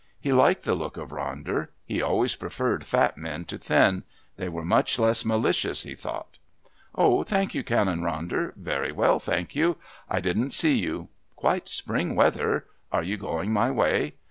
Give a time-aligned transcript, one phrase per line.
[0.19, 1.67] He liked the look of Ronder.
[1.85, 4.01] He always preferred fat men to thin;
[4.35, 6.39] they were much less malicious, he thought.
[6.95, 9.77] "Oh, thank you, Canon Ronder very well, thank you.
[10.09, 11.09] I didn't see you.
[11.35, 12.65] Quite spring weather.
[12.91, 14.15] Are you going my way?"